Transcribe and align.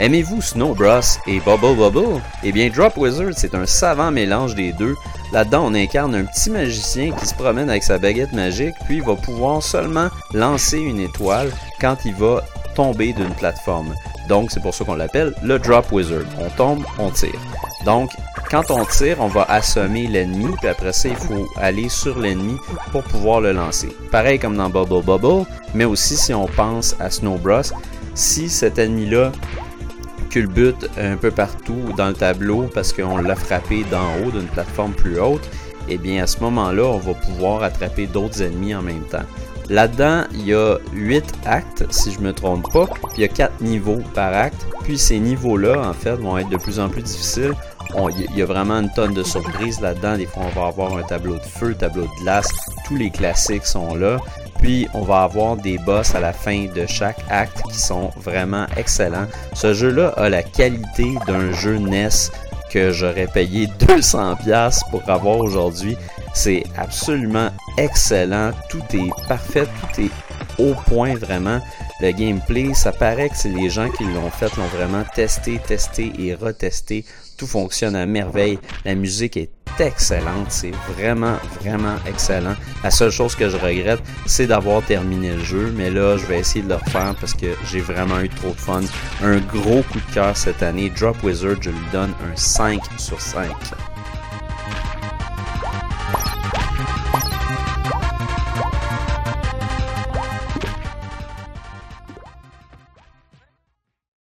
Aimez-vous 0.00 0.42
Snow 0.42 0.74
Bros 0.74 1.00
et 1.28 1.38
Bubble 1.38 1.76
Bubble 1.76 2.20
Eh 2.42 2.50
bien, 2.50 2.68
Drop 2.68 2.96
Wizard, 2.96 3.32
c'est 3.36 3.54
un 3.54 3.64
savant 3.64 4.10
mélange 4.10 4.56
des 4.56 4.72
deux. 4.72 4.96
Là-dedans, 5.32 5.66
on 5.66 5.74
incarne 5.74 6.16
un 6.16 6.24
petit 6.24 6.50
magicien 6.50 7.12
qui 7.12 7.26
se 7.26 7.34
promène 7.34 7.70
avec 7.70 7.84
sa 7.84 7.98
baguette 7.98 8.32
magique, 8.32 8.74
puis 8.86 8.98
va 8.98 9.14
pouvoir 9.14 9.62
seulement 9.62 10.08
lancer 10.32 10.78
une 10.78 10.98
étoile 10.98 11.52
quand 11.80 12.04
il 12.04 12.14
va 12.14 12.42
tomber 12.74 13.12
d'une 13.12 13.32
plateforme. 13.34 13.94
Donc, 14.28 14.50
c'est 14.50 14.60
pour 14.60 14.74
ça 14.74 14.84
qu'on 14.84 14.96
l'appelle 14.96 15.32
le 15.44 15.60
Drop 15.60 15.92
Wizard. 15.92 16.24
On 16.40 16.50
tombe, 16.50 16.84
on 16.98 17.10
tire. 17.10 17.38
Donc, 17.84 18.10
quand 18.50 18.72
on 18.72 18.84
tire, 18.86 19.18
on 19.20 19.28
va 19.28 19.42
assommer 19.42 20.08
l'ennemi, 20.08 20.48
puis 20.58 20.68
après 20.68 20.92
ça, 20.92 21.08
il 21.08 21.16
faut 21.16 21.46
aller 21.56 21.88
sur 21.88 22.18
l'ennemi 22.18 22.56
pour 22.90 23.04
pouvoir 23.04 23.40
le 23.40 23.52
lancer. 23.52 23.94
Pareil 24.10 24.40
comme 24.40 24.56
dans 24.56 24.70
Bubble 24.70 25.04
Bubble, 25.04 25.46
mais 25.72 25.84
aussi 25.84 26.16
si 26.16 26.34
on 26.34 26.46
pense 26.46 26.96
à 26.98 27.10
Snow 27.10 27.36
Bros, 27.36 27.62
si 28.14 28.48
cet 28.48 28.78
ennemi-là 28.78 29.30
culbute 30.34 30.90
un 30.98 31.16
peu 31.16 31.30
partout 31.30 31.92
dans 31.96 32.08
le 32.08 32.14
tableau 32.14 32.68
parce 32.74 32.92
qu'on 32.92 33.18
l'a 33.18 33.36
frappé 33.36 33.84
d'en 33.88 34.16
haut 34.16 34.32
d'une 34.32 34.48
plateforme 34.48 34.90
plus 34.90 35.20
haute, 35.20 35.48
et 35.88 35.94
eh 35.94 35.96
bien 35.96 36.24
à 36.24 36.26
ce 36.26 36.40
moment-là, 36.40 36.82
on 36.82 36.98
va 36.98 37.14
pouvoir 37.14 37.62
attraper 37.62 38.08
d'autres 38.08 38.42
ennemis 38.42 38.74
en 38.74 38.82
même 38.82 39.04
temps. 39.04 39.22
Là-dedans, 39.70 40.24
il 40.32 40.44
y 40.44 40.52
a 40.52 40.78
8 40.92 41.24
actes, 41.46 41.84
si 41.90 42.10
je 42.10 42.18
me 42.18 42.32
trompe 42.32 42.68
pas, 42.72 42.86
puis 42.86 43.18
il 43.18 43.20
y 43.20 43.24
a 43.24 43.28
4 43.28 43.60
niveaux 43.60 44.00
par 44.12 44.34
acte. 44.34 44.66
Puis 44.82 44.98
ces 44.98 45.20
niveaux-là, 45.20 45.88
en 45.88 45.92
fait, 45.92 46.16
vont 46.16 46.36
être 46.36 46.48
de 46.48 46.56
plus 46.56 46.80
en 46.80 46.88
plus 46.88 47.02
difficiles. 47.02 47.54
Il 47.96 48.36
y 48.36 48.42
a 48.42 48.46
vraiment 48.46 48.80
une 48.80 48.90
tonne 48.92 49.14
de 49.14 49.22
surprises 49.22 49.80
là-dedans. 49.80 50.16
Des 50.16 50.26
fois, 50.26 50.42
on 50.46 50.60
va 50.60 50.66
avoir 50.66 50.96
un 50.96 51.04
tableau 51.04 51.34
de 51.34 51.42
feu, 51.42 51.76
tableau 51.78 52.02
de 52.02 52.22
glace. 52.24 52.48
Tous 52.88 52.96
les 52.96 53.10
classiques 53.10 53.66
sont 53.66 53.94
là. 53.94 54.16
Puis, 54.64 54.88
on 54.94 55.02
va 55.02 55.24
avoir 55.24 55.58
des 55.58 55.76
boss 55.76 56.14
à 56.14 56.20
la 56.20 56.32
fin 56.32 56.68
de 56.74 56.86
chaque 56.86 57.22
acte 57.28 57.60
qui 57.70 57.78
sont 57.78 58.10
vraiment 58.16 58.64
excellents. 58.78 59.26
Ce 59.52 59.74
jeu-là 59.74 60.14
a 60.16 60.30
la 60.30 60.42
qualité 60.42 61.12
d'un 61.26 61.52
jeu 61.52 61.76
NES 61.76 62.08
que 62.70 62.90
j'aurais 62.90 63.26
payé 63.26 63.66
200$ 63.78 64.90
pour 64.90 65.06
avoir 65.10 65.36
aujourd'hui. 65.36 65.98
C'est 66.32 66.64
absolument 66.78 67.50
excellent. 67.76 68.52
Tout 68.70 68.80
est 68.94 69.10
parfait. 69.28 69.66
Tout 69.66 70.00
est 70.00 70.10
au 70.58 70.72
point 70.88 71.14
vraiment. 71.14 71.60
Le 72.00 72.12
gameplay, 72.12 72.72
ça 72.72 72.90
paraît 72.90 73.28
que 73.28 73.36
c'est 73.36 73.50
les 73.50 73.68
gens 73.68 73.90
qui 73.90 74.04
l'ont 74.04 74.30
fait, 74.30 74.56
l'ont 74.56 74.64
vraiment 74.68 75.04
testé, 75.14 75.58
testé 75.58 76.10
et 76.18 76.34
retesté. 76.34 77.04
Tout 77.36 77.46
fonctionne 77.46 77.96
à 77.96 78.06
merveille. 78.06 78.58
La 78.86 78.94
musique 78.94 79.36
est 79.36 79.50
excellente. 79.80 80.50
C'est 80.50 80.72
vraiment, 80.94 81.36
vraiment 81.60 81.96
excellent. 82.06 82.54
La 82.82 82.90
seule 82.90 83.10
chose 83.10 83.34
que 83.34 83.48
je 83.48 83.56
regrette, 83.56 84.02
c'est 84.26 84.46
d'avoir 84.46 84.82
terminé 84.82 85.32
le 85.32 85.44
jeu. 85.44 85.72
Mais 85.76 85.90
là, 85.90 86.16
je 86.16 86.26
vais 86.26 86.38
essayer 86.38 86.62
de 86.62 86.68
le 86.68 86.76
refaire 86.76 87.14
parce 87.20 87.34
que 87.34 87.46
j'ai 87.70 87.80
vraiment 87.80 88.20
eu 88.20 88.28
trop 88.28 88.50
de 88.50 88.60
fun. 88.60 88.82
Un 89.22 89.38
gros 89.38 89.82
coup 89.82 90.00
de 90.00 90.14
cœur 90.14 90.36
cette 90.36 90.62
année. 90.62 90.90
Drop 90.90 91.16
Wizard, 91.22 91.56
je 91.60 91.70
lui 91.70 91.86
donne 91.92 92.12
un 92.30 92.36
5 92.36 92.80
sur 92.98 93.20
5. 93.20 93.48